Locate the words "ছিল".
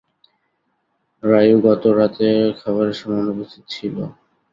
3.73-3.95